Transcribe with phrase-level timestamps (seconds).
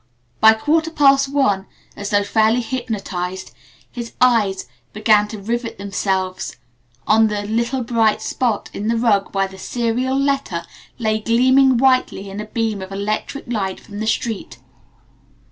[0.39, 3.51] By quarter past one, as though fairly hypnotized,
[3.91, 6.55] his eyes began to rivet themselves
[7.05, 10.65] on the little bright spot in the rug where the "serial letter"
[10.97, 14.57] lay gleaming whitely in a beam of electric light from the street.